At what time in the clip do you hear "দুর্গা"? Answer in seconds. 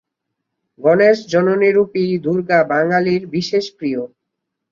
2.23-2.59